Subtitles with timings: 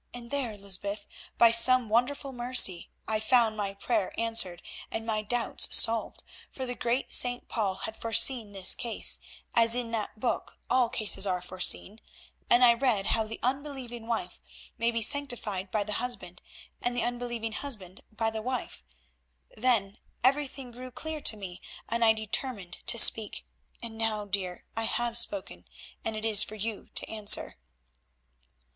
[0.15, 1.05] And there, Lysbeth,
[1.37, 6.73] by some wonderful mercy, I found my prayer answered and my doubts solved, for the
[6.73, 7.47] great St.
[7.47, 9.19] Paul had foreseen this case,
[9.53, 11.99] as in that Book all cases are foreseen,
[12.49, 14.41] and I read how the unbelieving wife
[14.75, 16.41] may be sanctified by the husband,
[16.81, 18.83] and the unbelieving husband by the wife.
[19.55, 23.45] Then everything grew clear to me, and I determined to speak.
[23.83, 25.65] And now, dear, I have spoken,
[26.03, 27.59] and it is for you to answer."